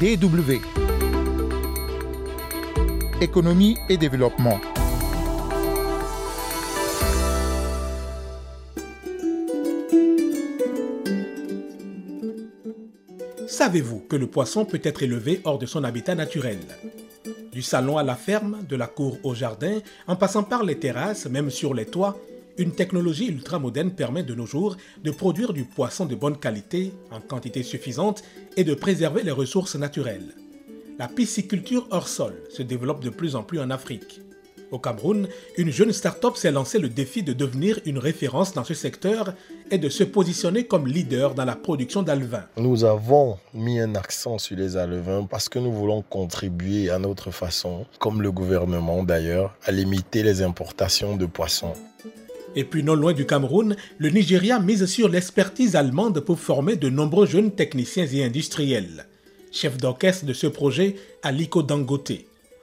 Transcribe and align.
DW. 0.00 0.60
Économie 3.20 3.76
et 3.88 3.96
développement. 3.96 4.60
Savez-vous 13.48 13.98
que 14.08 14.14
le 14.14 14.28
poisson 14.28 14.64
peut 14.64 14.80
être 14.84 15.02
élevé 15.02 15.40
hors 15.42 15.58
de 15.58 15.66
son 15.66 15.82
habitat 15.82 16.14
naturel? 16.14 16.58
Du 17.50 17.62
salon 17.62 17.98
à 17.98 18.04
la 18.04 18.14
ferme, 18.14 18.58
de 18.68 18.76
la 18.76 18.86
cour 18.86 19.18
au 19.24 19.34
jardin, 19.34 19.80
en 20.06 20.14
passant 20.14 20.44
par 20.44 20.62
les 20.62 20.78
terrasses, 20.78 21.26
même 21.26 21.50
sur 21.50 21.74
les 21.74 21.86
toits, 21.86 22.16
une 22.58 22.72
technologie 22.72 23.28
ultramoderne 23.28 23.92
permet 23.92 24.24
de 24.24 24.34
nos 24.34 24.46
jours 24.46 24.76
de 25.02 25.10
produire 25.10 25.52
du 25.52 25.64
poisson 25.64 26.06
de 26.06 26.14
bonne 26.14 26.36
qualité, 26.36 26.92
en 27.10 27.20
quantité 27.20 27.62
suffisante, 27.62 28.22
et 28.56 28.64
de 28.64 28.74
préserver 28.74 29.22
les 29.22 29.30
ressources 29.30 29.76
naturelles. 29.76 30.34
La 30.98 31.06
pisciculture 31.06 31.86
hors 31.90 32.08
sol 32.08 32.34
se 32.50 32.62
développe 32.62 33.04
de 33.04 33.10
plus 33.10 33.36
en 33.36 33.44
plus 33.44 33.60
en 33.60 33.70
Afrique. 33.70 34.20
Au 34.70 34.78
Cameroun, 34.78 35.28
une 35.56 35.70
jeune 35.70 35.92
start-up 35.92 36.36
s'est 36.36 36.50
lancé 36.50 36.78
le 36.78 36.90
défi 36.90 37.22
de 37.22 37.32
devenir 37.32 37.80
une 37.86 37.98
référence 37.98 38.52
dans 38.52 38.64
ce 38.64 38.74
secteur 38.74 39.32
et 39.70 39.78
de 39.78 39.88
se 39.88 40.04
positionner 40.04 40.64
comme 40.64 40.86
leader 40.86 41.34
dans 41.34 41.46
la 41.46 41.56
production 41.56 42.02
d'alevins. 42.02 42.44
Nous 42.58 42.84
avons 42.84 43.38
mis 43.54 43.80
un 43.80 43.94
accent 43.94 44.36
sur 44.36 44.56
les 44.56 44.76
alevins 44.76 45.24
parce 45.24 45.48
que 45.48 45.58
nous 45.58 45.72
voulons 45.72 46.02
contribuer 46.02 46.90
à 46.90 46.98
notre 46.98 47.30
façon, 47.30 47.86
comme 47.98 48.20
le 48.20 48.30
gouvernement 48.30 49.04
d'ailleurs, 49.04 49.56
à 49.64 49.72
limiter 49.72 50.22
les 50.22 50.42
importations 50.42 51.16
de 51.16 51.24
poissons. 51.24 51.72
Et 52.56 52.64
puis 52.64 52.82
non 52.82 52.94
loin 52.94 53.12
du 53.12 53.26
Cameroun, 53.26 53.76
le 53.98 54.10
Nigeria 54.10 54.58
mise 54.58 54.86
sur 54.86 55.08
l'expertise 55.08 55.76
allemande 55.76 56.20
pour 56.20 56.40
former 56.40 56.76
de 56.76 56.88
nombreux 56.88 57.26
jeunes 57.26 57.52
techniciens 57.52 58.06
et 58.06 58.24
industriels. 58.24 59.06
Chef 59.52 59.78
d'orchestre 59.78 60.26
de 60.26 60.32
ce 60.32 60.46
projet, 60.46 60.96
Aliko 61.22 61.62
Dangote. 61.62 62.12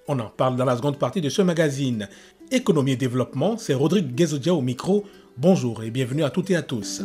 On 0.08 0.20
en 0.20 0.30
parle 0.30 0.56
dans 0.56 0.66
la 0.66 0.78
seconde 0.78 1.00
partie 1.00 1.22
de 1.22 1.30
ce 1.30 1.42
magazine. 1.42 2.10
Économie 2.52 2.92
et 2.92 2.98
développement, 2.98 3.58
c'est 3.58 3.74
Rodrigue 3.74 4.14
Guézodia 4.14 4.54
au 4.54 4.62
micro. 4.62 5.06
Bonjour 5.38 5.84
et 5.84 5.90
bienvenue 5.90 6.24
à 6.24 6.30
toutes 6.30 6.52
et 6.52 6.56
à 6.56 6.62
tous. 6.62 7.02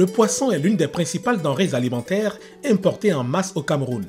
Le 0.00 0.06
poisson 0.06 0.50
est 0.50 0.58
l'une 0.58 0.78
des 0.78 0.88
principales 0.88 1.42
denrées 1.42 1.74
alimentaires 1.74 2.38
importées 2.64 3.12
en 3.12 3.22
masse 3.22 3.52
au 3.54 3.62
Cameroun. 3.62 4.06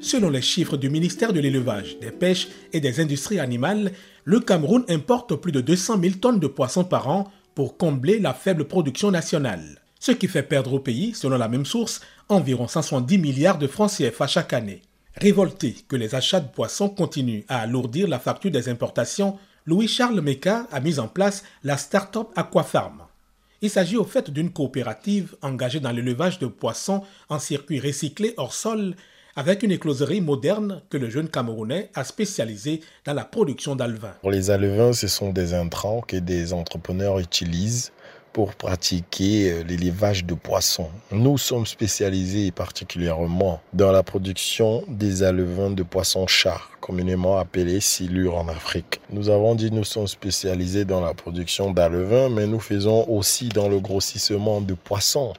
Selon 0.00 0.28
les 0.28 0.42
chiffres 0.42 0.76
du 0.76 0.90
ministère 0.90 1.32
de 1.32 1.38
l'Élevage, 1.38 2.00
des 2.00 2.10
Pêches 2.10 2.48
et 2.72 2.80
des 2.80 2.98
Industries 2.98 3.38
animales, 3.38 3.92
le 4.24 4.40
Cameroun 4.40 4.84
importe 4.88 5.36
plus 5.36 5.52
de 5.52 5.60
200 5.60 6.00
000 6.00 6.14
tonnes 6.16 6.40
de 6.40 6.48
poissons 6.48 6.82
par 6.82 7.08
an 7.08 7.30
pour 7.54 7.76
combler 7.76 8.18
la 8.18 8.34
faible 8.34 8.64
production 8.64 9.12
nationale. 9.12 9.80
Ce 10.00 10.10
qui 10.10 10.26
fait 10.26 10.42
perdre 10.42 10.72
au 10.72 10.80
pays, 10.80 11.14
selon 11.14 11.38
la 11.38 11.46
même 11.46 11.64
source, 11.64 12.00
environ 12.28 12.66
170 12.66 13.16
milliards 13.18 13.58
de 13.58 13.68
francs 13.68 13.92
CFA 13.92 14.26
chaque 14.26 14.52
année. 14.52 14.82
Révolté 15.14 15.76
que 15.86 15.94
les 15.94 16.16
achats 16.16 16.40
de 16.40 16.48
poissons 16.48 16.88
continuent 16.88 17.44
à 17.46 17.60
alourdir 17.60 18.08
la 18.08 18.18
facture 18.18 18.50
des 18.50 18.68
importations, 18.68 19.38
Louis-Charles 19.64 20.20
Meka 20.20 20.66
a 20.72 20.80
mis 20.80 20.98
en 20.98 21.06
place 21.06 21.44
la 21.62 21.76
start-up 21.76 22.30
Aquafarm. 22.34 23.04
Il 23.64 23.70
s'agit 23.70 23.96
au 23.96 24.04
fait 24.04 24.30
d'une 24.30 24.50
coopérative 24.50 25.36
engagée 25.40 25.80
dans 25.80 25.90
l'élevage 25.90 26.38
de 26.38 26.46
poissons 26.46 27.02
en 27.30 27.38
circuit 27.38 27.80
recyclé 27.80 28.34
hors 28.36 28.52
sol 28.52 28.94
avec 29.36 29.62
une 29.62 29.70
écloserie 29.70 30.20
moderne 30.20 30.82
que 30.90 30.98
le 30.98 31.08
jeune 31.08 31.30
Camerounais 31.30 31.90
a 31.94 32.04
spécialisé 32.04 32.80
dans 33.06 33.14
la 33.14 33.24
production 33.24 33.74
d'alevins. 33.74 34.12
Les 34.30 34.50
alevins, 34.50 34.92
ce 34.92 35.08
sont 35.08 35.30
des 35.30 35.54
intrants 35.54 36.02
que 36.02 36.18
des 36.18 36.52
entrepreneurs 36.52 37.18
utilisent 37.18 37.90
pour 38.34 38.52
pratiquer 38.56 39.52
euh, 39.52 39.62
l'élevage 39.62 40.24
de 40.24 40.34
poissons. 40.34 40.90
Nous 41.12 41.38
sommes 41.38 41.66
spécialisés 41.66 42.50
particulièrement 42.50 43.60
dans 43.72 43.92
la 43.92 44.02
production 44.02 44.82
des 44.88 45.22
alevins 45.22 45.70
de 45.70 45.84
poissons 45.84 46.26
chars, 46.26 46.68
communément 46.80 47.38
appelés 47.38 47.80
silures 47.80 48.36
en 48.36 48.48
Afrique. 48.48 49.00
Nous 49.10 49.30
avons 49.30 49.54
dit 49.54 49.70
nous 49.70 49.84
sommes 49.84 50.08
spécialisés 50.08 50.84
dans 50.84 51.00
la 51.00 51.14
production 51.14 51.70
d'alevins, 51.70 52.28
mais 52.28 52.48
nous 52.48 52.58
faisons 52.58 53.08
aussi 53.08 53.48
dans 53.48 53.68
le 53.68 53.78
grossissement 53.78 54.60
de 54.60 54.74
poissons. 54.74 55.32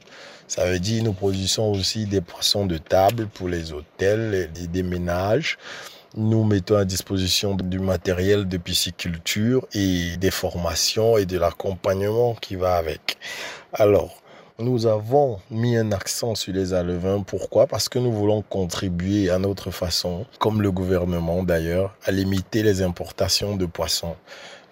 Ça 0.48 0.64
veut 0.64 0.78
dire 0.78 1.04
nous 1.04 1.12
produisons 1.12 1.72
aussi 1.72 2.06
des 2.06 2.22
poissons 2.22 2.64
de 2.64 2.78
table 2.78 3.28
pour 3.34 3.48
les 3.48 3.72
hôtels 3.72 4.48
et 4.58 4.66
des 4.66 4.82
ménages. 4.82 5.58
Nous 6.18 6.44
mettons 6.44 6.76
à 6.76 6.86
disposition 6.86 7.54
du 7.54 7.78
matériel 7.78 8.48
de 8.48 8.56
pisciculture 8.56 9.66
et 9.74 10.16
des 10.16 10.30
formations 10.30 11.18
et 11.18 11.26
de 11.26 11.36
l'accompagnement 11.36 12.34
qui 12.34 12.56
va 12.56 12.76
avec. 12.76 13.18
Alors, 13.74 14.22
nous 14.58 14.86
avons 14.86 15.40
mis 15.50 15.76
un 15.76 15.92
accent 15.92 16.34
sur 16.34 16.54
les 16.54 16.72
alevins. 16.72 17.20
Pourquoi? 17.20 17.66
Parce 17.66 17.90
que 17.90 17.98
nous 17.98 18.12
voulons 18.12 18.40
contribuer 18.40 19.28
à 19.28 19.38
notre 19.38 19.70
façon, 19.70 20.24
comme 20.38 20.62
le 20.62 20.72
gouvernement 20.72 21.42
d'ailleurs, 21.42 21.94
à 22.06 22.12
limiter 22.12 22.62
les 22.62 22.80
importations 22.80 23.54
de 23.54 23.66
poissons. 23.66 24.16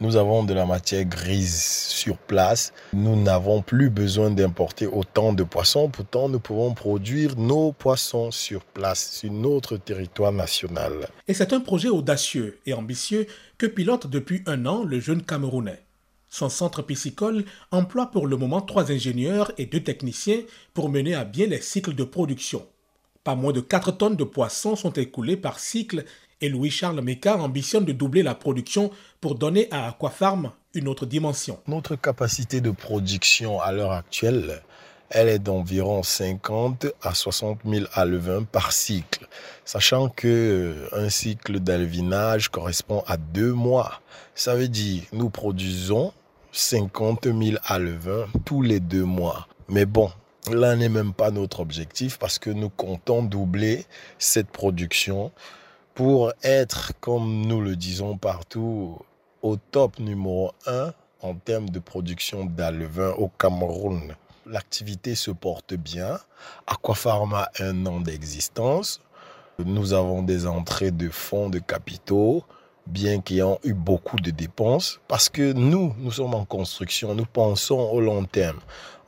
Nous 0.01 0.17
avons 0.17 0.43
de 0.43 0.53
la 0.53 0.67
matière 0.67 1.05
grise 1.05 1.63
sur 1.63 2.19
place. 2.19 2.73
Nous 2.93 3.15
n'avons 3.23 3.63
plus 3.63 3.91
besoin 3.91 4.31
d'importer 4.31 4.89
autant 4.89 5.33
de 5.33 5.45
poissons. 5.45 5.89
Pourtant, 5.89 6.29
nous 6.29 6.41
pouvons 6.41 6.75
produire 6.75 7.37
nos 7.39 7.71
poissons 7.71 8.33
sur 8.33 8.65
place, 8.65 9.19
sur 9.21 9.31
notre 9.31 9.77
territoire 9.77 10.33
national. 10.33 11.09
Et 11.29 11.35
c'est 11.35 11.53
un 11.53 11.61
projet 11.61 11.89
audacieux 11.89 12.59
et 12.67 12.75
ambitieux 12.75 13.29
que 13.57 13.67
pilote 13.67 14.09
depuis 14.09 14.43
un 14.47 14.67
an 14.67 14.83
le 14.83 14.99
jeune 14.99 15.23
Camerounais. 15.23 15.81
Son 16.29 16.49
centre 16.49 16.83
piscicole 16.83 17.45
emploie 17.71 18.11
pour 18.11 18.27
le 18.27 18.37
moment 18.37 18.63
trois 18.63 18.91
ingénieurs 18.91 19.53
et 19.59 19.67
deux 19.67 19.85
techniciens 19.85 20.41
pour 20.75 20.89
mener 20.89 21.15
à 21.15 21.25
bien 21.25 21.47
les 21.47 21.61
cycles 21.61 21.95
de 21.95 22.03
production. 22.03 22.67
Pas 23.25 23.37
moins 23.37 23.53
de 23.53 23.61
4 23.61 23.93
tonnes 23.93 24.17
de 24.17 24.25
poissons 24.25 24.77
sont 24.77 24.93
écoulées 24.93 25.39
par 25.39 25.59
cycle 25.59 26.05
et 26.41 26.49
Louis-Charles 26.49 27.01
Meka 27.01 27.37
ambitionne 27.37 27.85
de 27.85 27.93
doubler 27.93 28.23
la 28.23 28.35
production 28.35 28.91
pour 29.21 29.35
donner 29.35 29.69
à 29.71 29.89
Aquafarm 29.89 30.53
une 30.75 30.89
autre 30.89 31.07
dimension. 31.07 31.59
Notre 31.67 31.97
capacité 31.97 32.61
de 32.61 32.71
production 32.71 33.61
à 33.61 33.73
l'heure 33.73 33.93
actuelle, 33.93 34.63
elle 35.11 35.29
est 35.29 35.39
d'environ 35.39 36.03
50 36.03 36.87
à 37.03 37.15
60 37.15 37.61
000 37.65 37.87
alevins 37.93 38.43
par 38.43 38.73
cycle, 38.73 39.29
sachant 39.65 40.09
que 40.09 40.27
euh, 40.29 40.89
un 40.93 41.09
cycle 41.09 41.61
d'alvinage 41.61 42.49
correspond 42.49 43.05
à 43.07 43.17
deux 43.17 43.53
mois. 43.53 44.01
Ça 44.35 44.57
veut 44.57 44.69
dire 44.69 45.03
nous 45.13 45.31
produisons 45.31 46.13
50 46.53 47.25
000 47.27 47.59
alevins 47.65 48.27
tous 48.45 48.63
les 48.63 48.81
deux 48.81 49.05
mois. 49.05 49.47
Mais 49.69 49.87
bon, 49.87 50.11
là 50.51 50.75
n'est 50.77 50.89
même 50.89 51.13
pas 51.13 51.31
notre 51.31 51.61
objectif 51.61 52.19
parce 52.19 52.39
que 52.39 52.51
nous 52.51 52.71
comptons 52.71 53.23
doubler 53.23 53.87
cette 54.19 54.49
production 54.49 55.33
pour 55.95 56.33
être, 56.43 56.93
comme 57.01 57.47
nous 57.47 57.61
le 57.61 57.77
disons 57.77 58.19
partout, 58.19 58.99
au 59.43 59.57
top 59.57 60.01
numéro 60.01 60.53
un 60.67 60.93
en 61.23 61.35
termes 61.35 61.71
de 61.71 61.79
production 61.79 62.45
d'alevin 62.45 63.11
au 63.11 63.29
Cameroun. 63.29 64.15
L'activité 64.47 65.15
se 65.15 65.31
porte 65.31 65.75
bien. 65.75 66.19
Aquapharma 66.67 67.49
a 67.59 67.65
un 67.65 67.87
an 67.87 68.01
d'existence. 68.01 69.01
Nous 69.65 69.93
avons 69.93 70.23
des 70.23 70.47
entrées 70.47 70.91
de 70.91 71.09
fonds 71.09 71.49
de 71.49 71.61
capitaux, 71.61 72.43
bien 72.87 73.21
qu'ayant 73.21 73.59
eu 73.63 73.73
beaucoup 73.73 74.19
de 74.19 74.31
dépenses, 74.31 75.01
parce 75.07 75.29
que 75.29 75.53
nous, 75.53 75.95
nous 75.99 76.11
sommes 76.11 76.35
en 76.35 76.45
construction, 76.45 77.15
nous 77.15 77.25
pensons 77.25 77.79
au 77.79 78.01
long 78.01 78.25
terme. 78.25 78.59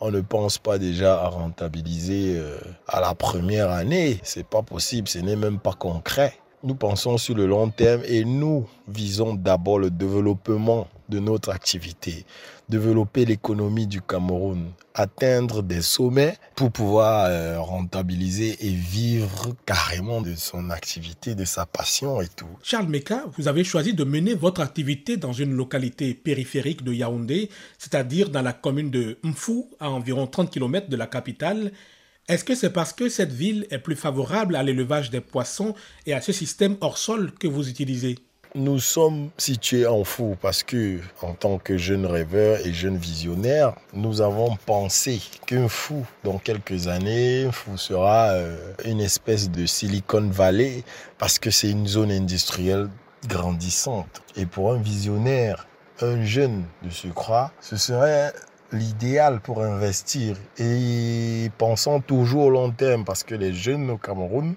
On 0.00 0.10
ne 0.10 0.20
pense 0.20 0.58
pas 0.58 0.78
déjà 0.78 1.20
à 1.20 1.28
rentabiliser 1.28 2.36
euh, 2.36 2.58
à 2.86 3.00
la 3.00 3.14
première 3.14 3.70
année. 3.70 4.20
C'est 4.22 4.46
pas 4.46 4.62
possible, 4.62 5.08
ce 5.08 5.18
n'est 5.18 5.36
même 5.36 5.58
pas 5.58 5.72
concret. 5.72 6.38
Nous 6.62 6.74
pensons 6.74 7.18
sur 7.18 7.34
le 7.34 7.46
long 7.46 7.68
terme 7.68 8.02
et 8.06 8.24
nous 8.24 8.66
visons 8.88 9.34
d'abord 9.34 9.78
le 9.78 9.90
développement 9.90 10.88
de 11.08 11.18
notre 11.18 11.50
activité, 11.50 12.24
développer 12.68 13.24
l'économie 13.24 13.86
du 13.86 14.00
Cameroun, 14.00 14.72
atteindre 14.94 15.62
des 15.62 15.82
sommets 15.82 16.36
pour 16.54 16.72
pouvoir 16.72 17.26
euh, 17.26 17.60
rentabiliser 17.60 18.56
et 18.66 18.70
vivre 18.70 19.54
carrément 19.66 20.22
de 20.22 20.34
son 20.34 20.70
activité, 20.70 21.34
de 21.34 21.44
sa 21.44 21.66
passion 21.66 22.20
et 22.20 22.28
tout. 22.28 22.48
Charles 22.62 22.88
Meka, 22.88 23.24
vous 23.36 23.48
avez 23.48 23.62
choisi 23.62 23.92
de 23.92 24.04
mener 24.04 24.34
votre 24.34 24.62
activité 24.62 25.16
dans 25.16 25.32
une 25.32 25.52
localité 25.52 26.14
périphérique 26.14 26.82
de 26.82 26.92
Yaoundé, 26.92 27.50
c'est-à-dire 27.78 28.30
dans 28.30 28.42
la 28.42 28.54
commune 28.54 28.90
de 28.90 29.18
Mfou, 29.22 29.70
à 29.78 29.90
environ 29.90 30.26
30 30.26 30.50
km 30.50 30.88
de 30.88 30.96
la 30.96 31.06
capitale, 31.06 31.72
est-ce 32.28 32.44
que 32.44 32.54
c'est 32.54 32.70
parce 32.70 32.92
que 32.92 33.08
cette 33.08 33.32
ville 33.32 33.66
est 33.70 33.78
plus 33.78 33.94
favorable 33.94 34.56
à 34.56 34.62
l'élevage 34.62 35.10
des 35.10 35.20
poissons 35.20 35.74
et 36.06 36.12
à 36.12 36.20
ce 36.20 36.32
système 36.32 36.76
hors 36.80 36.98
sol 36.98 37.32
que 37.38 37.46
vous 37.46 37.68
utilisez? 37.68 38.16
Nous 38.54 38.80
sommes 38.80 39.30
situés 39.36 39.86
en 39.86 40.02
fou 40.02 40.36
parce 40.40 40.62
que, 40.62 40.98
en 41.20 41.34
tant 41.34 41.58
que 41.58 41.76
jeunes 41.76 42.06
rêveurs 42.06 42.66
et 42.66 42.72
jeunes 42.72 42.96
visionnaires, 42.96 43.74
nous 43.92 44.22
avons 44.22 44.56
pensé 44.64 45.20
qu'un 45.46 45.68
fou, 45.68 46.06
dans 46.24 46.38
quelques 46.38 46.88
années, 46.88 47.48
fou 47.52 47.76
sera 47.76 48.30
euh, 48.30 48.56
une 48.84 49.00
espèce 49.00 49.50
de 49.50 49.66
Silicon 49.66 50.28
Valley 50.30 50.84
parce 51.18 51.38
que 51.38 51.50
c'est 51.50 51.70
une 51.70 51.86
zone 51.86 52.10
industrielle 52.10 52.88
grandissante. 53.28 54.22
Et 54.36 54.46
pour 54.46 54.72
un 54.72 54.80
visionnaire, 54.80 55.68
un 56.00 56.24
jeune 56.24 56.64
de 56.82 56.90
ce 56.90 57.08
croix, 57.08 57.52
ce 57.60 57.76
serait 57.76 58.32
l'idéal 58.72 59.40
pour 59.40 59.62
investir. 59.62 60.36
Et 60.58 61.50
pensons 61.58 62.00
toujours 62.00 62.46
au 62.46 62.50
long 62.50 62.70
terme, 62.70 63.04
parce 63.04 63.24
que 63.24 63.34
les 63.34 63.52
jeunes 63.52 63.90
au 63.90 63.96
Cameroun, 63.96 64.54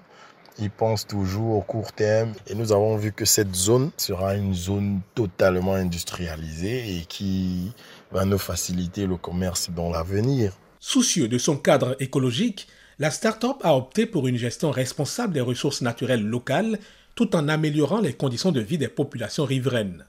ils 0.58 0.70
pensent 0.70 1.06
toujours 1.06 1.56
au 1.56 1.62
court 1.62 1.92
terme. 1.92 2.32
Et 2.46 2.54
nous 2.54 2.72
avons 2.72 2.96
vu 2.96 3.12
que 3.12 3.24
cette 3.24 3.54
zone 3.54 3.90
sera 3.96 4.34
une 4.34 4.54
zone 4.54 5.00
totalement 5.14 5.74
industrialisée 5.74 6.96
et 6.96 7.04
qui 7.06 7.72
va 8.12 8.24
nous 8.24 8.38
faciliter 8.38 9.06
le 9.06 9.16
commerce 9.16 9.70
dans 9.70 9.90
l'avenir. 9.90 10.52
Soucieux 10.78 11.28
de 11.28 11.38
son 11.38 11.56
cadre 11.56 11.96
écologique, 12.00 12.68
la 12.98 13.10
start-up 13.10 13.56
a 13.62 13.74
opté 13.74 14.06
pour 14.06 14.28
une 14.28 14.36
gestion 14.36 14.70
responsable 14.70 15.32
des 15.32 15.40
ressources 15.40 15.80
naturelles 15.80 16.26
locales 16.26 16.78
tout 17.14 17.34
en 17.34 17.48
améliorant 17.48 18.00
les 18.00 18.12
conditions 18.12 18.52
de 18.52 18.60
vie 18.60 18.78
des 18.78 18.88
populations 18.88 19.44
riveraines. 19.44 20.04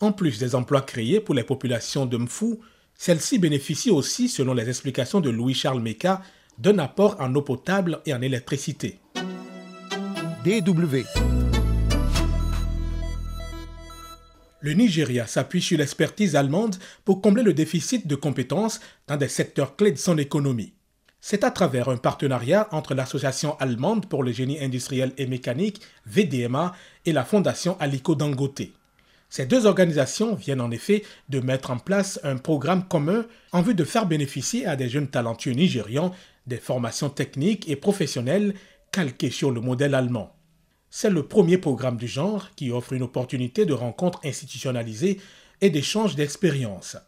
En 0.00 0.12
plus 0.12 0.38
des 0.38 0.54
emplois 0.54 0.82
créés 0.82 1.20
pour 1.20 1.34
les 1.34 1.44
populations 1.44 2.06
de 2.06 2.16
Mfou, 2.16 2.60
celles-ci 2.96 3.38
bénéficient 3.38 3.90
aussi, 3.90 4.28
selon 4.28 4.54
les 4.54 4.68
explications 4.68 5.20
de 5.20 5.30
Louis-Charles 5.30 5.80
Meka, 5.80 6.22
d'un 6.58 6.78
apport 6.78 7.16
en 7.20 7.34
eau 7.34 7.42
potable 7.42 8.00
et 8.06 8.14
en 8.14 8.22
électricité. 8.22 9.00
DW. 10.44 11.04
Le 14.60 14.72
Nigeria 14.74 15.26
s'appuie 15.26 15.60
sur 15.60 15.78
l'expertise 15.78 16.36
allemande 16.36 16.76
pour 17.04 17.20
combler 17.20 17.42
le 17.42 17.52
déficit 17.52 18.06
de 18.06 18.14
compétences 18.14 18.80
dans 19.08 19.16
des 19.16 19.28
secteurs 19.28 19.74
clés 19.74 19.90
de 19.90 19.98
son 19.98 20.18
économie. 20.18 20.72
C'est 21.20 21.44
à 21.44 21.50
travers 21.50 21.88
un 21.88 21.96
partenariat 21.96 22.68
entre 22.72 22.94
l'Association 22.94 23.56
allemande 23.58 24.06
pour 24.06 24.22
le 24.22 24.32
génie 24.32 24.60
industriel 24.60 25.12
et 25.18 25.26
mécanique, 25.26 25.80
VDMA, 26.06 26.74
et 27.06 27.12
la 27.12 27.24
Fondation 27.24 27.76
Aliko 27.80 28.14
Dangote. 28.14 28.70
Ces 29.32 29.46
deux 29.46 29.64
organisations 29.64 30.34
viennent 30.34 30.60
en 30.60 30.70
effet 30.70 31.04
de 31.30 31.40
mettre 31.40 31.70
en 31.70 31.78
place 31.78 32.20
un 32.22 32.36
programme 32.36 32.86
commun 32.86 33.24
en 33.52 33.62
vue 33.62 33.74
de 33.74 33.82
faire 33.82 34.04
bénéficier 34.04 34.66
à 34.66 34.76
des 34.76 34.90
jeunes 34.90 35.08
talentueux 35.08 35.52
nigérians 35.52 36.12
des 36.46 36.58
formations 36.58 37.08
techniques 37.08 37.66
et 37.66 37.76
professionnelles 37.76 38.52
calquées 38.90 39.30
sur 39.30 39.50
le 39.50 39.62
modèle 39.62 39.94
allemand. 39.94 40.36
C'est 40.90 41.08
le 41.08 41.22
premier 41.22 41.56
programme 41.56 41.96
du 41.96 42.08
genre 42.08 42.50
qui 42.56 42.70
offre 42.70 42.92
une 42.92 43.04
opportunité 43.04 43.64
de 43.64 43.72
rencontre 43.72 44.20
institutionnalisée 44.22 45.18
et 45.62 45.70
d'échange 45.70 46.14
d'expériences. 46.14 46.98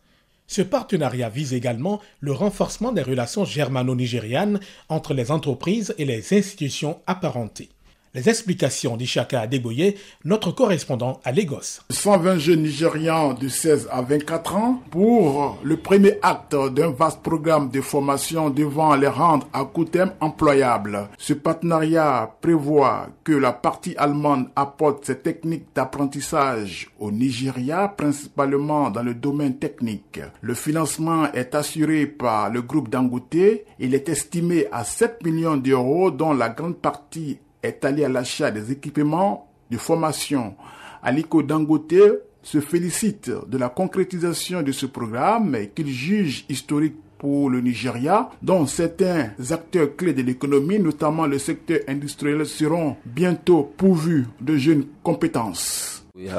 Ce 0.46 0.62
partenariat 0.62 1.28
vise 1.28 1.52
également 1.52 2.00
le 2.20 2.32
renforcement 2.32 2.92
des 2.92 3.02
relations 3.02 3.44
germano-nigérianes 3.44 4.60
entre 4.88 5.12
les 5.12 5.30
entreprises 5.30 5.94
et 5.98 6.06
les 6.06 6.32
institutions 6.32 7.02
apparentées. 7.06 7.68
Les 8.16 8.28
explications 8.28 8.96
d'Ishaka 8.96 9.40
Adeboye, 9.40 9.96
notre 10.24 10.52
correspondant 10.52 11.20
à 11.24 11.32
Lagos. 11.32 11.80
120 11.90 12.38
jeunes 12.38 12.62
Nigérians 12.62 13.34
de 13.34 13.48
16 13.48 13.88
à 13.90 14.02
24 14.02 14.54
ans 14.54 14.80
pour 14.92 15.58
le 15.64 15.76
premier 15.76 16.18
acte 16.22 16.54
d'un 16.72 16.90
vaste 16.90 17.22
programme 17.24 17.70
de 17.70 17.80
formation 17.80 18.50
devant 18.50 18.94
les 18.94 19.08
rendre 19.08 19.48
à 19.52 19.64
court 19.64 19.90
terme 19.90 20.12
employables. 20.20 21.08
Ce 21.18 21.32
partenariat 21.32 22.36
prévoit 22.40 23.08
que 23.24 23.32
la 23.32 23.52
partie 23.52 23.96
allemande 23.96 24.46
apporte 24.54 25.06
ses 25.06 25.18
techniques 25.18 25.66
d'apprentissage 25.74 26.90
au 27.00 27.10
Nigeria, 27.10 27.88
principalement 27.88 28.90
dans 28.90 29.02
le 29.02 29.14
domaine 29.14 29.58
technique. 29.58 30.20
Le 30.40 30.54
financement 30.54 31.32
est 31.32 31.56
assuré 31.56 32.06
par 32.06 32.48
le 32.50 32.62
groupe 32.62 32.90
Dangote. 32.90 33.34
Il 33.80 33.92
est 33.92 34.08
estimé 34.08 34.68
à 34.70 34.84
7 34.84 35.24
millions 35.24 35.56
d'euros 35.56 36.12
dont 36.12 36.32
la 36.32 36.48
grande 36.48 36.76
partie 36.76 37.38
est 37.64 37.84
allé 37.84 38.04
à 38.04 38.08
l'achat 38.08 38.50
des 38.50 38.72
équipements 38.72 39.48
de 39.70 39.76
formation. 39.78 40.54
Aliko 41.02 41.42
Dangote 41.42 42.22
se 42.42 42.60
félicite 42.60 43.30
de 43.48 43.58
la 43.58 43.70
concrétisation 43.70 44.62
de 44.62 44.72
ce 44.72 44.86
programme 44.86 45.56
qu'il 45.74 45.88
juge 45.88 46.44
historique 46.48 46.96
pour 47.18 47.48
le 47.48 47.60
Nigeria, 47.62 48.30
dont 48.42 48.66
certains 48.66 49.30
acteurs 49.50 49.96
clés 49.96 50.12
de 50.12 50.20
l'économie, 50.20 50.78
notamment 50.78 51.26
le 51.26 51.38
secteur 51.38 51.78
industriel, 51.88 52.44
seront 52.44 52.96
bientôt 53.06 53.72
pourvus 53.78 54.26
de 54.42 54.58
jeunes 54.58 54.84
compétences. 55.02 56.03
Nous 56.16 56.30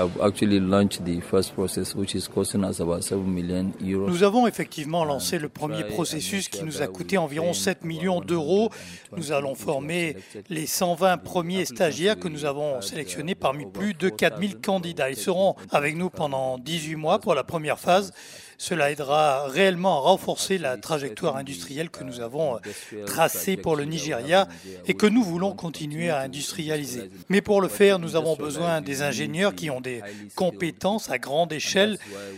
avons 4.23 4.47
effectivement 4.47 5.03
lancé 5.03 5.37
le 5.37 5.49
premier 5.49 5.83
processus 5.83 6.47
qui 6.47 6.63
nous 6.63 6.81
a 6.81 6.87
coûté 6.87 7.17
environ 7.17 7.51
7 7.51 7.83
millions 7.83 8.21
d'euros. 8.21 8.69
Nous 9.17 9.33
allons 9.33 9.53
former 9.53 10.15
les 10.49 10.65
120 10.65 11.17
premiers 11.17 11.65
stagiaires 11.65 12.17
que 12.17 12.29
nous 12.29 12.45
avons 12.45 12.79
sélectionnés 12.79 13.35
parmi 13.35 13.65
plus 13.65 13.93
de 13.93 14.07
4000 14.07 14.61
candidats. 14.61 15.09
Ils 15.09 15.17
seront 15.17 15.57
avec 15.69 15.97
nous 15.97 16.09
pendant 16.09 16.57
18 16.57 16.95
mois 16.95 17.19
pour 17.19 17.35
la 17.35 17.43
première 17.43 17.77
phase. 17.77 18.13
Cela 18.57 18.91
aidera 18.91 19.47
réellement 19.47 19.97
à 19.97 20.01
renforcer 20.01 20.57
la 20.57 20.77
trajectoire 20.77 21.35
industrielle 21.37 21.89
que 21.89 22.03
nous 22.03 22.21
avons 22.21 22.55
euh, 22.55 23.05
tracée 23.05 23.57
pour 23.57 23.75
le 23.75 23.85
Nigeria 23.85 24.47
et 24.87 24.93
que 24.93 25.05
nous 25.05 25.23
voulons 25.23 25.53
continuer 25.53 26.09
à 26.09 26.19
industrialiser. 26.19 27.09
Mais 27.29 27.41
pour 27.41 27.61
le 27.61 27.67
faire, 27.67 27.99
nous 27.99 28.15
avons 28.15 28.35
besoin 28.35 28.81
des 28.81 29.01
ingénieurs 29.01 29.55
qui 29.55 29.69
ont 29.69 29.81
des 29.81 30.01
compétences 30.35 31.09
à 31.09 31.17
grande 31.17 31.51
échelle. 31.53 31.97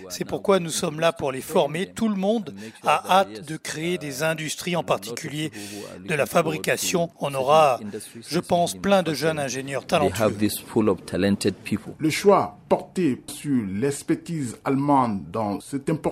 C'est 0.09 0.25
pourquoi 0.25 0.59
nous 0.59 0.69
sommes 0.69 0.99
là 0.99 1.11
pour 1.11 1.31
les 1.31 1.41
former. 1.41 1.87
Tout 1.87 2.09
le 2.09 2.15
monde 2.15 2.53
a 2.83 3.19
hâte 3.19 3.45
de 3.45 3.57
créer 3.57 3.97
des 3.97 4.23
industries, 4.23 4.75
en 4.75 4.83
particulier 4.83 5.51
de 6.05 6.13
la 6.13 6.25
fabrication. 6.25 7.09
On 7.19 7.33
aura, 7.33 7.79
je 8.27 8.39
pense, 8.39 8.75
plein 8.75 9.03
de 9.03 9.13
jeunes 9.13 9.39
ingénieurs 9.39 9.85
talentueux. 9.85 10.37
Le 11.99 12.09
choix 12.09 12.57
porté 12.69 13.21
sur 13.27 13.63
l'expertise 13.65 14.57
allemande 14.65 15.21
dans 15.31 15.59
cet 15.61 15.89
important 15.89 16.06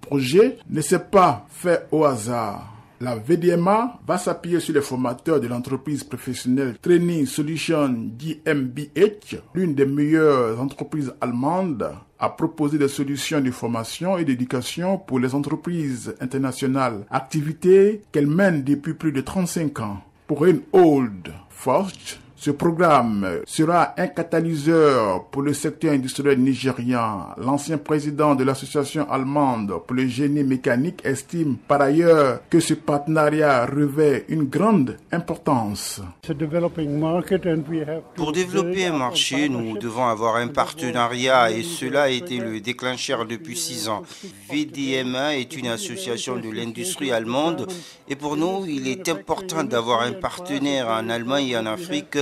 projet 0.00 0.58
ne 0.68 0.80
s'est 0.80 0.98
pas 0.98 1.46
fait 1.48 1.86
au 1.90 2.04
hasard. 2.04 2.70
La 3.00 3.16
VDMA 3.16 3.98
va 4.06 4.18
s'appuyer 4.18 4.60
sur 4.60 4.72
les 4.72 4.80
formateurs 4.80 5.40
de 5.40 5.48
l'entreprise 5.48 6.04
professionnelle 6.04 6.76
Training 6.80 7.26
Solution 7.26 7.88
GmbH, 7.88 9.36
l'une 9.52 9.74
des 9.74 9.84
meilleures 9.84 10.60
entreprises 10.60 11.12
allemandes 11.20 11.90
à 12.18 12.30
proposer 12.30 12.78
des 12.78 12.88
solutions 12.88 13.40
de 13.40 13.50
formation 13.50 14.16
et 14.16 14.24
d'éducation 14.24 14.96
pour 14.96 15.18
les 15.18 15.34
entreprises 15.34 16.14
internationales, 16.20 17.04
activité 17.10 18.02
qu'elle 18.12 18.28
mène 18.28 18.62
depuis 18.62 18.94
plus 18.94 19.12
de 19.12 19.20
35 19.20 19.80
ans. 19.80 19.98
Pour 20.26 20.46
Old 20.72 21.32
Forge, 21.50 22.20
ce 22.44 22.50
programme 22.50 23.40
sera 23.46 23.94
un 23.96 24.08
catalyseur 24.08 25.24
pour 25.30 25.40
le 25.40 25.54
secteur 25.54 25.94
industriel 25.94 26.38
nigérian. 26.38 27.28
L'ancien 27.38 27.78
président 27.78 28.34
de 28.34 28.44
l'association 28.44 29.10
allemande 29.10 29.72
pour 29.86 29.96
le 29.96 30.06
génie 30.06 30.44
mécanique 30.44 31.00
estime 31.04 31.56
par 31.56 31.80
ailleurs 31.80 32.40
que 32.50 32.60
ce 32.60 32.74
partenariat 32.74 33.64
revêt 33.64 34.26
une 34.28 34.44
grande 34.44 34.98
importance. 35.10 36.02
Pour 38.14 38.32
développer 38.32 38.86
un 38.88 38.98
marché, 38.98 39.48
nous 39.48 39.78
devons 39.78 40.06
avoir 40.06 40.36
un 40.36 40.48
partenariat 40.48 41.50
et 41.50 41.62
cela 41.62 42.02
a 42.02 42.08
été 42.10 42.36
le 42.40 42.60
déclencheur 42.60 43.24
depuis 43.24 43.56
six 43.56 43.88
ans. 43.88 44.02
VDMA 44.50 45.38
est 45.38 45.56
une 45.56 45.68
association 45.68 46.36
de 46.36 46.50
l'industrie 46.50 47.10
allemande 47.10 47.66
et 48.06 48.16
pour 48.16 48.36
nous, 48.36 48.66
il 48.66 48.86
est 48.86 49.08
important 49.08 49.64
d'avoir 49.64 50.02
un 50.02 50.12
partenaire 50.12 50.88
en 50.88 51.08
Allemagne 51.08 51.48
et 51.48 51.56
en 51.56 51.64
Afrique 51.64 52.18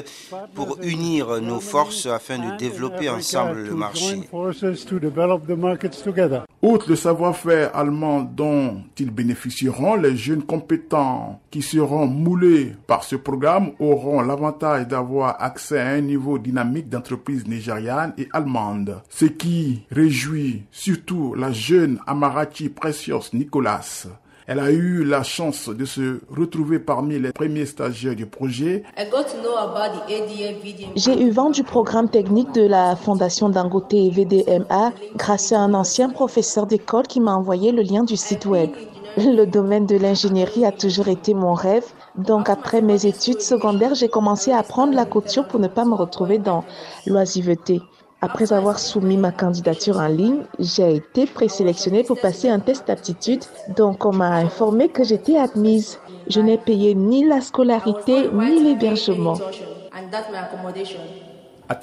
pour 0.54 0.78
unir 0.82 1.40
nos 1.40 1.60
forces 1.60 2.06
afin 2.06 2.38
de 2.38 2.56
développer 2.56 3.08
ensemble 3.08 3.62
le 3.62 3.74
marché. 3.74 4.20
Outre 6.62 6.88
le 6.88 6.96
savoir-faire 6.96 7.76
allemand 7.76 8.20
dont 8.22 8.82
ils 8.98 9.10
bénéficieront, 9.10 9.96
les 9.96 10.16
jeunes 10.16 10.44
compétents 10.44 11.40
qui 11.50 11.60
seront 11.60 12.06
moulés 12.06 12.74
par 12.86 13.02
ce 13.02 13.16
programme 13.16 13.72
auront 13.80 14.20
l'avantage 14.20 14.86
d'avoir 14.86 15.42
accès 15.42 15.80
à 15.80 15.88
un 15.88 16.00
niveau 16.00 16.38
dynamique 16.38 16.88
d'entreprise 16.88 17.46
nigériane 17.46 18.14
et 18.16 18.28
allemande, 18.32 19.02
ce 19.08 19.24
qui 19.24 19.82
réjouit 19.90 20.62
surtout 20.70 21.34
la 21.34 21.50
jeune 21.52 21.98
Amarachi 22.06 22.68
Precious 22.68 23.30
Nicolas. 23.32 24.06
Elle 24.52 24.60
a 24.60 24.70
eu 24.70 25.02
la 25.02 25.22
chance 25.22 25.70
de 25.70 25.86
se 25.86 26.20
retrouver 26.30 26.78
parmi 26.78 27.18
les 27.18 27.32
premiers 27.32 27.64
stagiaires 27.64 28.14
du 28.14 28.26
projet. 28.26 28.82
J'ai 30.94 31.22
eu 31.22 31.30
vent 31.30 31.48
du 31.48 31.62
programme 31.62 32.10
technique 32.10 32.52
de 32.52 32.60
la 32.60 32.94
Fondation 32.94 33.48
Dangote 33.48 33.94
et 33.94 34.10
VDMA 34.10 34.92
grâce 35.16 35.52
à 35.52 35.60
un 35.60 35.72
ancien 35.72 36.10
professeur 36.10 36.66
d'école 36.66 37.06
qui 37.06 37.18
m'a 37.18 37.34
envoyé 37.34 37.72
le 37.72 37.80
lien 37.80 38.04
du 38.04 38.18
site 38.18 38.44
web. 38.44 38.68
Le 39.16 39.46
domaine 39.46 39.86
de 39.86 39.96
l'ingénierie 39.96 40.66
a 40.66 40.72
toujours 40.72 41.08
été 41.08 41.32
mon 41.32 41.54
rêve. 41.54 41.86
Donc 42.18 42.50
après 42.50 42.82
mes 42.82 43.06
études 43.06 43.40
secondaires, 43.40 43.94
j'ai 43.94 44.08
commencé 44.08 44.52
à 44.52 44.58
apprendre 44.58 44.92
la 44.92 45.06
couture 45.06 45.48
pour 45.48 45.60
ne 45.60 45.68
pas 45.68 45.86
me 45.86 45.94
retrouver 45.94 46.36
dans 46.36 46.62
l'oisiveté. 47.06 47.80
Après 48.24 48.52
avoir 48.52 48.78
soumis 48.78 49.18
ma 49.18 49.32
candidature 49.32 49.98
en 49.98 50.06
ligne, 50.06 50.46
j'ai 50.60 50.94
été 50.94 51.26
présélectionnée 51.26 52.04
pour 52.04 52.20
passer 52.20 52.48
un 52.48 52.60
test 52.60 52.86
d'aptitude, 52.86 53.44
donc 53.66 54.06
on 54.06 54.12
m'a 54.12 54.36
informé 54.36 54.90
que 54.90 55.02
j'étais 55.02 55.36
admise. 55.36 56.00
Je 56.28 56.40
n'ai 56.40 56.56
payé 56.56 56.94
ni 56.94 57.26
la 57.26 57.40
scolarité 57.40 58.30
ni 58.32 58.62
l'hébergement. 58.62 59.42
À 61.72 61.78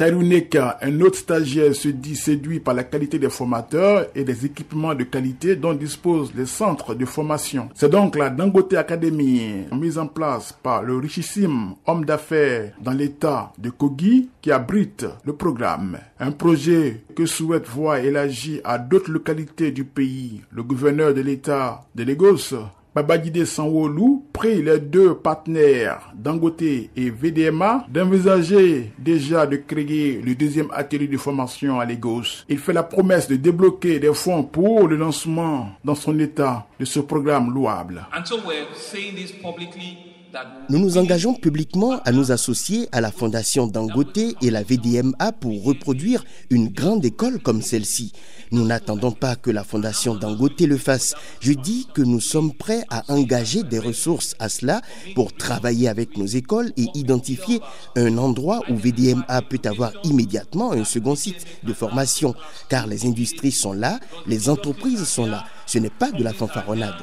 un 0.81 1.01
autre 1.01 1.17
stagiaire 1.17 1.73
se 1.73 1.87
dit 1.87 2.15
séduit 2.15 2.59
par 2.59 2.75
la 2.75 2.83
qualité 2.83 3.17
des 3.17 3.29
formateurs 3.29 4.05
et 4.13 4.23
des 4.23 4.45
équipements 4.45 4.93
de 4.93 5.03
qualité 5.03 5.55
dont 5.55 5.73
disposent 5.73 6.31
les 6.35 6.45
centres 6.45 6.93
de 6.93 7.05
formation. 7.05 7.69
C'est 7.73 7.89
donc 7.89 8.15
la 8.15 8.29
Dangote 8.29 8.75
Academy, 8.75 9.65
mise 9.71 9.97
en 9.97 10.05
place 10.05 10.55
par 10.61 10.83
le 10.83 10.97
richissime 10.97 11.73
homme 11.87 12.05
d'affaires 12.05 12.73
dans 12.79 12.91
l'état 12.91 13.51
de 13.57 13.71
Kogi, 13.71 14.29
qui 14.43 14.51
abrite 14.51 15.07
le 15.25 15.33
programme. 15.33 15.97
Un 16.19 16.33
projet 16.33 17.01
que 17.15 17.25
souhaite 17.25 17.67
voir 17.67 17.97
élargi 17.97 18.61
à 18.63 18.77
d'autres 18.77 19.11
localités 19.11 19.71
du 19.71 19.85
pays. 19.85 20.41
Le 20.51 20.61
gouverneur 20.61 21.15
de 21.15 21.21
l'état 21.21 21.81
de 21.95 22.03
Lagos 22.03 22.53
Babajide 22.95 23.45
Sanwo-Olou 23.45 24.25
prie 24.33 24.63
les 24.63 24.79
deux 24.79 25.13
partenaires 25.13 26.11
Dangote 26.15 26.61
et 26.63 26.89
VDMA 26.95 27.85
d'envisager 27.87 28.91
déjà 28.97 29.45
de 29.45 29.57
créer 29.57 30.21
le 30.21 30.33
deuxième 30.33 30.71
atelier 30.73 31.07
de 31.07 31.17
formation 31.17 31.79
à 31.79 31.85
Lagos. 31.85 32.45
Il 32.49 32.57
fait 32.57 32.73
la 32.73 32.81
promesse 32.83 33.27
de 33.27 33.35
débloquer 33.35 33.99
des 33.99 34.13
fonds 34.13 34.43
pour 34.43 34.87
le 34.87 34.95
lancement 34.95 35.69
dans 35.85 35.95
son 35.95 36.17
état 36.19 36.65
de 36.79 36.85
ce 36.85 36.99
programme 36.99 37.53
louable. 37.53 38.05
Nous 40.69 40.77
nous 40.77 40.97
engageons 40.97 41.33
publiquement 41.33 41.99
à 42.05 42.11
nous 42.11 42.31
associer 42.31 42.87
à 42.91 43.01
la 43.01 43.11
Fondation 43.11 43.65
Dangote 43.65 44.17
et 44.41 44.51
la 44.51 44.61
VDMA 44.63 45.31
pour 45.39 45.63
reproduire 45.63 46.23
une 46.49 46.69
grande 46.69 47.03
école 47.03 47.39
comme 47.39 47.61
celle-ci. 47.61 48.13
Nous 48.51 48.65
n'attendons 48.65 49.11
pas 49.11 49.35
que 49.35 49.49
la 49.49 49.63
Fondation 49.63 50.15
Dangote 50.15 50.61
le 50.61 50.77
fasse. 50.77 51.15
Je 51.39 51.53
dis 51.53 51.87
que 51.93 52.01
nous 52.01 52.19
sommes 52.19 52.53
prêts 52.53 52.83
à 52.89 53.03
engager 53.11 53.63
des 53.63 53.79
ressources 53.79 54.35
à 54.39 54.49
cela 54.49 54.81
pour 55.15 55.33
travailler 55.33 55.87
avec 55.87 56.17
nos 56.17 56.27
écoles 56.27 56.71
et 56.77 56.87
identifier 56.93 57.61
un 57.95 58.17
endroit 58.17 58.61
où 58.69 58.75
VDMA 58.75 59.41
peut 59.49 59.61
avoir 59.65 59.93
immédiatement 60.03 60.71
un 60.73 60.83
second 60.83 61.15
site 61.15 61.45
de 61.63 61.73
formation. 61.73 62.35
Car 62.69 62.85
les 62.85 63.05
industries 63.05 63.51
sont 63.51 63.73
là, 63.73 63.99
les 64.27 64.49
entreprises 64.49 65.03
sont 65.05 65.25
là. 65.25 65.45
Ce 65.65 65.79
n'est 65.79 65.89
pas 65.89 66.11
de 66.11 66.23
la 66.23 66.33
fanfaronnade. 66.33 66.95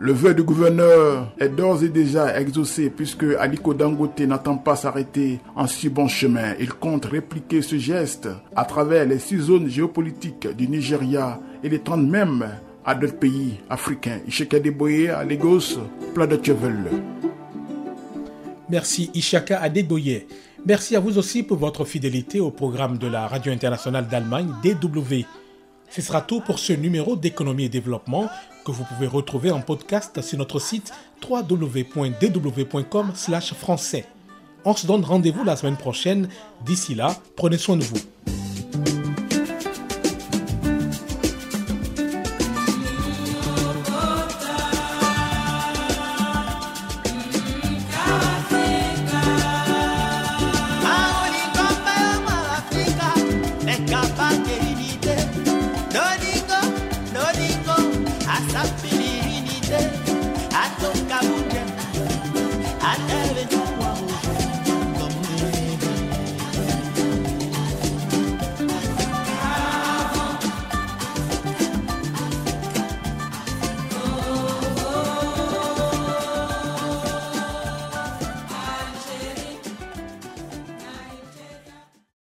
Le 0.00 0.12
vœu 0.12 0.32
du 0.32 0.44
gouverneur 0.44 1.32
est 1.40 1.48
d'ores 1.48 1.82
et 1.82 1.88
déjà 1.88 2.38
exaucé 2.40 2.88
puisque 2.88 3.24
Aliko 3.40 3.74
Dangote 3.74 4.20
n'attend 4.20 4.56
pas 4.56 4.76
s'arrêter 4.76 5.40
en 5.56 5.66
si 5.66 5.88
bon 5.88 6.06
chemin. 6.06 6.54
Il 6.60 6.72
compte 6.72 7.06
répliquer 7.06 7.62
ce 7.62 7.76
geste 7.78 8.28
à 8.54 8.64
travers 8.64 9.04
les 9.06 9.18
six 9.18 9.38
zones 9.38 9.68
géopolitiques 9.68 10.46
du 10.56 10.68
Nigeria 10.68 11.40
et 11.64 11.68
les 11.68 11.80
tendre 11.80 12.08
même 12.08 12.48
à 12.84 12.94
d'autres 12.94 13.18
pays 13.18 13.58
africains. 13.68 14.20
Ishaka 14.28 14.60
Deboye 14.60 15.08
à 15.10 15.24
Lagos, 15.24 15.80
plat 16.14 16.28
de 16.28 16.38
Chevel. 16.44 16.76
Merci 18.70 19.10
Ishaka 19.14 19.60
Adeboye. 19.60 20.26
Merci 20.64 20.94
à 20.94 21.00
vous 21.00 21.18
aussi 21.18 21.42
pour 21.42 21.56
votre 21.56 21.84
fidélité 21.84 22.38
au 22.38 22.52
programme 22.52 22.98
de 22.98 23.08
la 23.08 23.26
Radio 23.26 23.52
Internationale 23.52 24.06
d'Allemagne 24.06 24.50
DW. 24.62 25.24
Ce 25.90 26.02
sera 26.02 26.20
tout 26.20 26.40
pour 26.40 26.58
ce 26.60 26.72
numéro 26.74 27.16
d'économie 27.16 27.64
et 27.64 27.68
développement 27.68 28.28
que 28.68 28.72
vous 28.72 28.84
pouvez 28.84 29.06
retrouver 29.06 29.50
en 29.50 29.62
podcast 29.62 30.20
sur 30.20 30.36
notre 30.36 30.58
site 30.58 30.92
www.dw.com/français. 31.26 34.04
On 34.66 34.76
se 34.76 34.86
donne 34.86 35.04
rendez-vous 35.04 35.42
la 35.42 35.56
semaine 35.56 35.78
prochaine. 35.78 36.28
D'ici 36.66 36.94
là, 36.94 37.16
prenez 37.34 37.56
soin 37.56 37.78
de 37.78 37.84
vous. 37.84 37.96